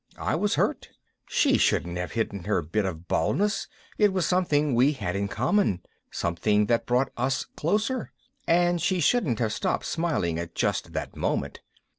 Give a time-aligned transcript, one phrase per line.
[0.17, 0.89] I was hurt.
[1.27, 3.67] She shouldn't have hidden her bit of baldness,
[3.99, 8.11] it was something we had in common, something that brought us closer.
[8.47, 11.59] And she shouldn't have stopped smiling at just that moment.